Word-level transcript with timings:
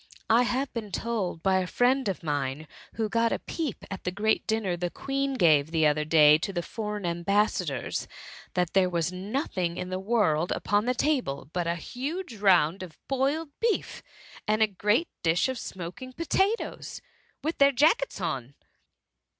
I 0.31 0.41
have 0.49 0.73
been 0.73 0.91
told 0.91 1.43
by 1.43 1.59
a 1.59 1.67
friend 1.67 2.09
of 2.09 2.23
mine, 2.23 2.67
ii^bo 2.95 3.07
got 3.07 3.31
a 3.31 3.37
peep 3.37 3.85
at 3.91 4.03
the 4.03 4.09
great 4.09 4.47
dinner 4.47 4.75
the 4.75 4.89
Queen 4.89 5.35
gave 5.35 5.69
the 5.69 5.85
other 5.85 6.05
day 6.05 6.39
to 6.39 6.51
the 6.51 6.63
foreign 6.63 7.05
am* 7.05 7.21
bassadors, 7.21 8.07
that 8.55 8.73
there 8.73 8.89
was 8.89 9.11
nothing 9.11 9.77
in 9.77 9.91
the 9.91 9.99
world 9.99 10.51
Upon 10.53 10.85
the 10.85 10.95
table, 10.95 11.51
but 11.53 11.67
a 11.67 11.75
huge 11.75 12.37
round 12.37 12.81
of 12.81 12.97
boiled 13.07 13.49
beef, 13.59 14.01
and 14.47 14.63
a 14.63 14.67
great 14.67 15.09
dish 15.21 15.47
of 15.47 15.59
smoking 15.59 16.13
potatoes, 16.13 17.03
with 17.43 17.59
their 17.59 17.71
jackets 17.71 18.19
on." 18.19 18.55